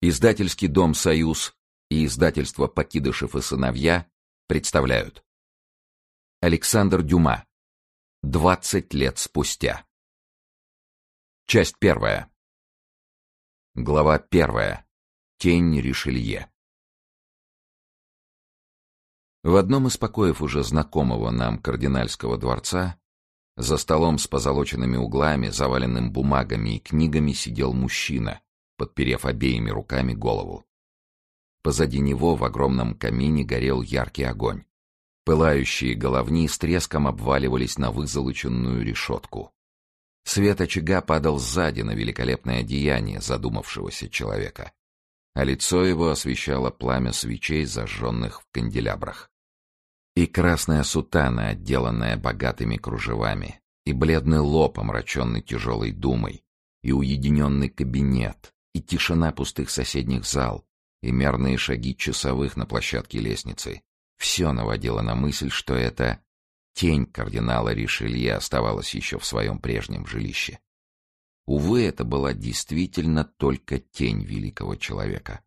[0.00, 1.56] Издательский дом «Союз»
[1.90, 4.08] и издательство «Покидышев и сыновья»
[4.46, 5.24] представляют.
[6.40, 7.48] Александр Дюма.
[8.22, 9.84] Двадцать лет спустя.
[11.46, 12.30] Часть первая.
[13.74, 14.86] Глава первая.
[15.38, 16.48] Тень Ришелье.
[19.42, 23.00] В одном из покоев уже знакомого нам кардинальского дворца
[23.56, 28.40] за столом с позолоченными углами, заваленным бумагами и книгами сидел мужчина,
[28.78, 30.64] подперев обеими руками голову.
[31.62, 34.64] Позади него в огромном камине горел яркий огонь.
[35.24, 39.52] Пылающие головни с треском обваливались на вызолоченную решетку.
[40.24, 44.72] Свет очага падал сзади на великолепное одеяние задумавшегося человека,
[45.34, 49.30] а лицо его освещало пламя свечей, зажженных в канделябрах.
[50.14, 56.42] И красная сутана, отделанная богатыми кружевами, и бледный лоб, омраченный тяжелой думой,
[56.82, 60.66] и уединенный кабинет, и тишина пустых соседних зал,
[61.02, 63.82] и мерные шаги часовых на площадке лестницы.
[64.16, 66.20] Все наводило на мысль, что это
[66.74, 70.58] тень кардинала Ришелье оставалась еще в своем прежнем жилище.
[71.46, 75.42] Увы, это была действительно только тень великого человека.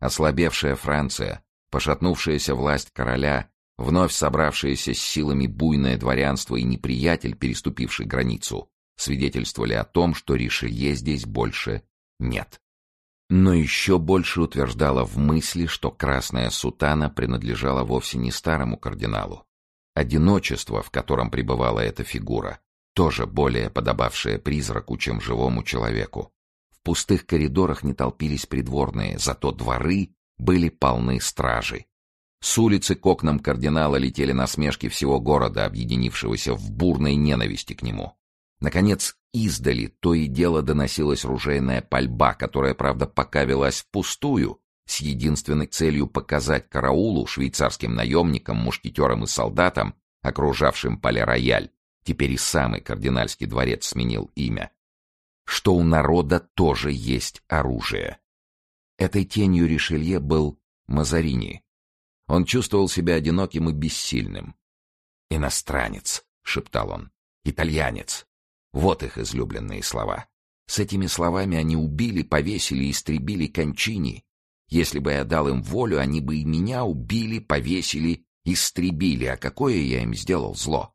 [0.00, 8.70] Ослабевшая Франция, пошатнувшаяся власть короля, вновь собравшееся с силами буйное дворянство и неприятель, переступивший границу,
[8.96, 11.82] свидетельствовали о том, что Ришелье здесь больше
[12.20, 12.60] нет.
[13.28, 19.46] Но еще больше утверждала в мысли, что красная сутана принадлежала вовсе не старому кардиналу.
[19.94, 22.60] Одиночество, в котором пребывала эта фигура,
[22.94, 26.32] тоже более подобавшее призраку, чем живому человеку.
[26.70, 31.86] В пустых коридорах не толпились придворные, зато дворы были полны стражей.
[32.42, 38.16] С улицы к окнам кардинала летели насмешки всего города, объединившегося в бурной ненависти к нему.
[38.60, 45.66] Наконец, издали то и дело доносилась ружейная пальба, которая, правда, пока велась впустую, с единственной
[45.66, 51.70] целью показать караулу, швейцарским наемникам, мушкетерам и солдатам, окружавшим поле-рояль,
[52.02, 54.72] теперь и самый кардинальский дворец сменил имя,
[55.44, 58.18] что у народа тоже есть оружие.
[58.98, 61.62] Этой тенью Ришелье был Мазарини.
[62.26, 64.56] Он чувствовал себя одиноким и бессильным.
[65.30, 67.10] «Иностранец»,— шептал он,—
[67.44, 68.26] «итальянец,
[68.72, 70.26] вот их излюбленные слова.
[70.66, 74.24] С этими словами они убили, повесили и истребили Кончини.
[74.68, 79.24] Если бы я дал им волю, они бы и меня убили, повесили, истребили.
[79.24, 80.94] А какое я им сделал зло?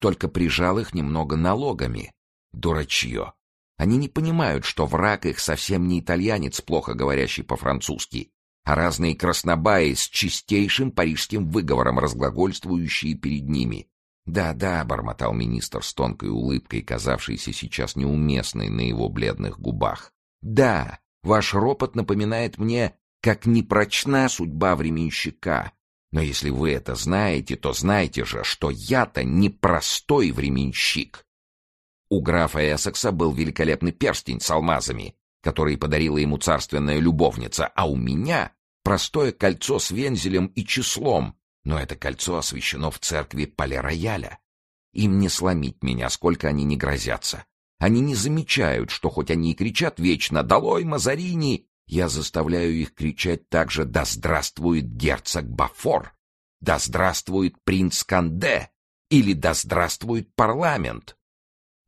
[0.00, 2.12] Только прижал их немного налогами.
[2.52, 3.34] Дурачье.
[3.76, 8.32] Они не понимают, что враг их совсем не итальянец, плохо говорящий по-французски,
[8.64, 13.88] а разные краснобаи с чистейшим парижским выговором, разглагольствующие перед ними.
[14.24, 20.12] «Да, да»,— бормотал министр с тонкой улыбкой, казавшейся сейчас неуместной на его бледных губах.
[20.40, 25.72] «Да, ваш ропот напоминает мне, как непрочна судьба временщика.
[26.12, 31.24] Но если вы это знаете, то знайте же, что я-то не простой временщик».
[32.08, 37.96] У графа Эссекса был великолепный перстень с алмазами, который подарила ему царственная любовница, а у
[37.96, 38.52] меня
[38.84, 44.38] простое кольцо с вензелем и числом, но это кольцо освящено в церкви Пале-Рояля.
[44.92, 47.44] Им не сломить меня, сколько они не грозятся.
[47.78, 53.48] Они не замечают, что хоть они и кричат вечно «Долой, Мазарини!», я заставляю их кричать
[53.48, 56.14] также «Да здравствует герцог Бафор!»,
[56.60, 58.70] «Да здравствует принц Канде!»
[59.10, 61.16] или «Да здравствует парламент!».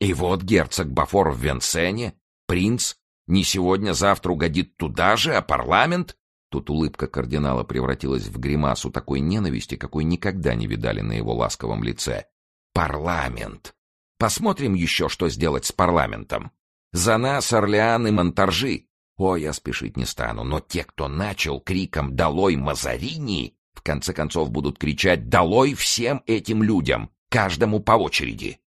[0.00, 2.14] И вот герцог Бафор в Венсене,
[2.46, 2.96] принц,
[3.26, 6.16] не сегодня-завтра угодит туда же, а парламент
[6.54, 11.82] Тут улыбка кардинала превратилась в гримасу такой ненависти, какой никогда не видали на его ласковом
[11.82, 12.26] лице.
[12.72, 13.74] «Парламент!
[14.20, 16.52] Посмотрим еще, что сделать с парламентом.
[16.92, 18.84] За нас Орлеан и Монтаржи.
[19.16, 24.52] О, я спешить не стану, но те, кто начал криком «Долой Мазарини!», в конце концов
[24.52, 28.60] будут кричать «Долой всем этим людям!», каждому по очереди.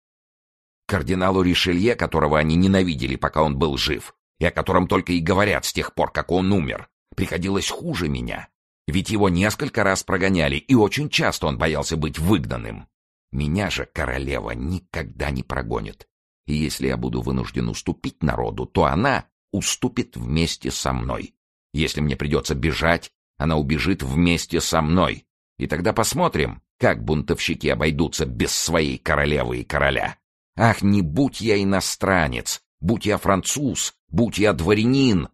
[0.88, 5.64] Кардиналу Ришелье, которого они ненавидели, пока он был жив, и о котором только и говорят
[5.64, 8.48] с тех пор, как он умер, приходилось хуже меня.
[8.86, 12.86] Ведь его несколько раз прогоняли, и очень часто он боялся быть выгнанным.
[13.32, 16.06] Меня же королева никогда не прогонит.
[16.46, 21.34] И если я буду вынужден уступить народу, то она уступит вместе со мной.
[21.72, 25.26] Если мне придется бежать, она убежит вместе со мной.
[25.58, 30.18] И тогда посмотрим, как бунтовщики обойдутся без своей королевы и короля.
[30.56, 35.28] Ах, не будь я иностранец, будь я француз, будь я дворянин,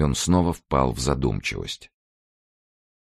[0.00, 1.90] и он снова впал в задумчивость.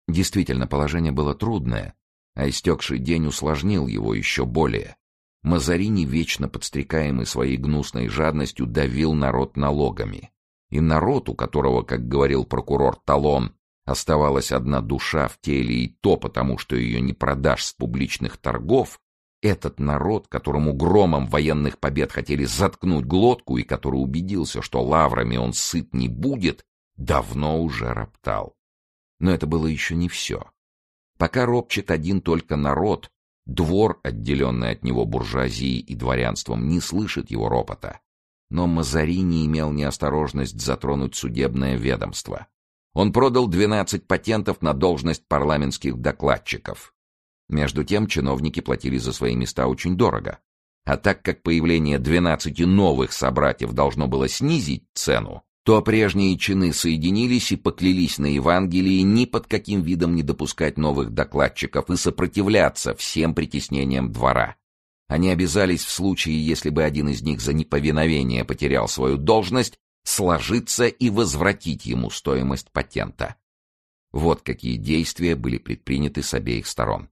[0.08, 1.94] Действительно, положение было трудное,
[2.34, 4.96] а истекший день усложнил его еще более.
[5.42, 10.32] Мазарини, вечно подстрекаемый своей гнусной жадностью, давил народ налогами.
[10.70, 13.54] и народ, у которого, как говорил прокурор Талон,
[13.84, 19.00] оставалась одна душа в теле и то потому, что ее не продашь с публичных торгов,
[19.40, 25.52] этот народ, которому громом военных побед хотели заткнуть глотку и который убедился, что лаврами он
[25.52, 26.64] сыт не будет,
[26.98, 28.54] давно уже роптал.
[29.20, 30.50] Но это было еще не все.
[31.16, 33.10] Пока ропчет один только народ,
[33.46, 38.00] двор, отделенный от него буржуазией и дворянством, не слышит его ропота.
[38.50, 42.46] Но Мазарини имел неосторожность затронуть судебное ведомство.
[42.94, 46.94] Он продал 12 патентов на должность парламентских докладчиков.
[47.48, 50.38] Между тем чиновники платили за свои места очень дорого.
[50.84, 57.52] А так как появление 12 новых собратьев должно было снизить цену, то прежние чины соединились
[57.52, 63.34] и поклялись на Евангелии ни под каким видом не допускать новых докладчиков и сопротивляться всем
[63.34, 64.56] притеснениям двора.
[65.08, 69.74] Они обязались в случае, если бы один из них за неповиновение потерял свою должность,
[70.04, 73.34] сложиться и возвратить ему стоимость патента.
[74.10, 77.10] Вот какие действия были предприняты с обеих сторон.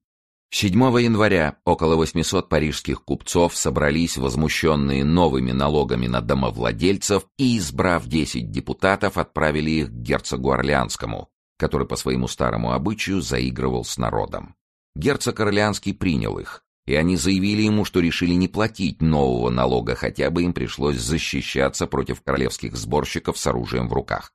[0.59, 8.51] 7 января около 800 парижских купцов собрались возмущенные новыми налогами на домовладельцев и, избрав 10
[8.51, 14.55] депутатов, отправили их к герцогу Орлеанскому, который по своему старому обычаю заигрывал с народом.
[14.95, 20.31] Герцог Орлеанский принял их, и они заявили ему, что решили не платить нового налога, хотя
[20.31, 24.33] бы им пришлось защищаться против королевских сборщиков с оружием в руках.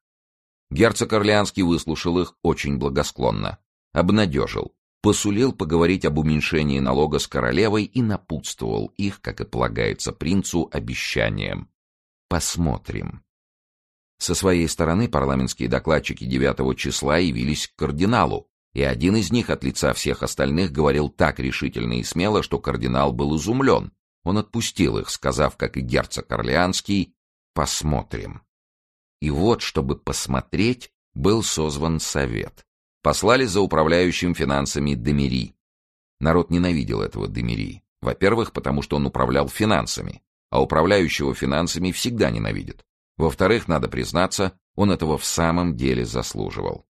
[0.69, 3.57] Герцог Орлеанский выслушал их очень благосклонно,
[3.91, 10.69] обнадежил, посулил поговорить об уменьшении налога с королевой и напутствовал их, как и полагается принцу,
[10.71, 11.69] обещанием.
[12.29, 13.23] Посмотрим.
[14.19, 19.63] Со своей стороны парламентские докладчики 9 числа явились к кардиналу, и один из них от
[19.63, 23.91] лица всех остальных говорил так решительно и смело, что кардинал был изумлен.
[24.23, 27.15] Он отпустил их, сказав, как и герцог Орлеанский,
[27.53, 28.43] «посмотрим».
[29.19, 32.65] И вот, чтобы посмотреть, был созван совет
[33.01, 35.55] послали за управляющим финансами Демири.
[36.19, 37.81] Народ ненавидел этого Демири.
[38.01, 42.83] Во-первых, потому что он управлял финансами, а управляющего финансами всегда ненавидят.
[43.17, 46.85] Во-вторых, надо признаться, он этого в самом деле заслуживал.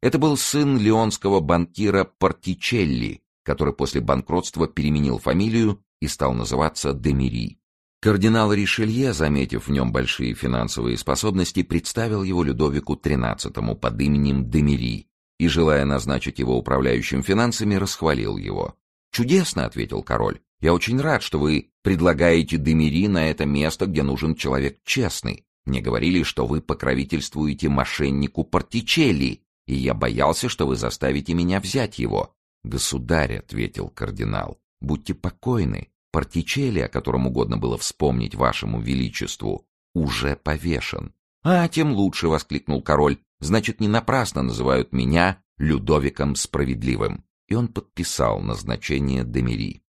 [0.00, 7.58] Это был сын леонского банкира Партичелли, который после банкротства переменил фамилию и стал называться Демири.
[8.00, 15.08] Кардинал Ришелье, заметив в нем большие финансовые способности, представил его Людовику XIII под именем Демири
[15.42, 18.76] и, желая назначить его управляющим финансами, расхвалил его.
[19.10, 20.38] «Чудесно»,— ответил король.
[20.60, 25.44] «Я очень рад, что вы предлагаете Демири на это место, где нужен человек честный.
[25.64, 31.98] Мне говорили, что вы покровительствуете мошеннику Портичелли, и я боялся, что вы заставите меня взять
[31.98, 32.36] его».
[32.62, 35.88] «Государь»,— ответил кардинал,— «будьте покойны.
[36.12, 41.12] Портичелли, о котором угодно было вспомнить вашему величеству, уже повешен».
[41.42, 43.18] «А, тем лучше»,— воскликнул король.
[43.42, 47.24] Значит, не напрасно называют меня Людовиком Справедливым.
[47.48, 49.82] И он подписал назначение Демири.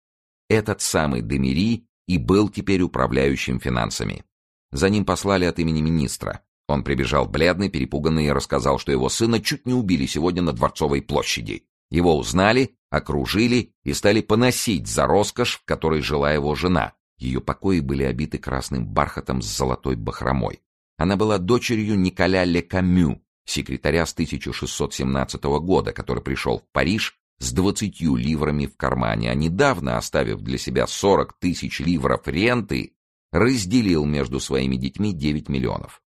[0.48, 4.24] Этот самый Демири и был теперь управляющим финансами.
[4.70, 6.44] За ним послали от имени министра.
[6.68, 11.02] Он прибежал бледный, перепуганный и рассказал, что его сына чуть не убили сегодня на Дворцовой
[11.02, 11.64] площади.
[11.90, 16.92] Его узнали, окружили и стали поносить за роскошь, в которой жила его жена.
[17.18, 20.62] Ее покои были обиты красным бархатом с золотой бахромой.
[20.96, 23.20] Она была дочерью Николя Лекамю,
[23.50, 29.96] секретаря с 1617 года, который пришел в Париж с двадцатью ливрами в кармане, а недавно,
[29.96, 32.92] оставив для себя сорок тысяч ливров ренты,
[33.32, 36.02] разделил между своими детьми девять миллионов.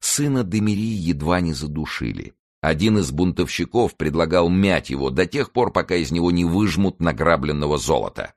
[0.00, 2.34] Сына Демири едва не задушили.
[2.60, 7.78] Один из бунтовщиков предлагал мять его до тех пор, пока из него не выжмут награбленного
[7.78, 8.34] золота.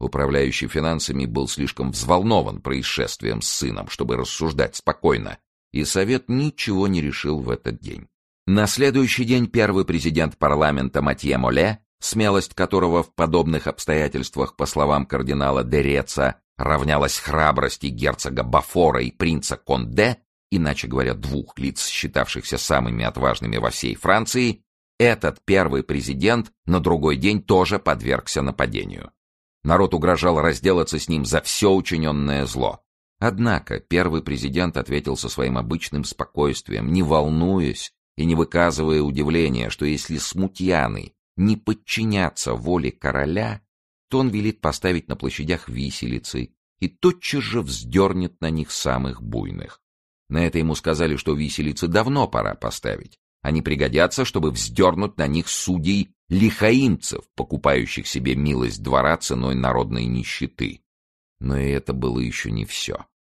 [0.00, 5.38] Управляющий финансами был слишком взволнован происшествием с сыном, чтобы рассуждать спокойно,
[5.72, 8.08] и Совет ничего не решил в этот день.
[8.46, 15.04] На следующий день первый президент парламента Матье Моле, смелость которого в подобных обстоятельствах, по словам
[15.04, 20.18] кардинала Дереца, равнялась храбрости герцога Бафора и принца Конде,
[20.50, 24.62] иначе говоря, двух лиц, считавшихся самыми отважными во всей Франции,
[24.98, 29.12] этот первый президент на другой день тоже подвергся нападению.
[29.62, 32.82] Народ угрожал разделаться с ним за все учиненное зло.
[33.18, 39.84] Однако первый президент ответил со своим обычным спокойствием, не волнуясь и не выказывая удивления, что
[39.84, 43.62] если смутьяны не подчинятся воле короля,
[44.08, 49.80] то он велит поставить на площадях виселицы и тотчас же вздернет на них самых буйных.
[50.28, 53.18] На это ему сказали, что виселицы давно пора поставить.
[53.40, 60.82] Они пригодятся, чтобы вздернуть на них судей лихаимцев, покупающих себе милость двора ценой народной нищеты.
[61.40, 63.06] Но и это было еще не все.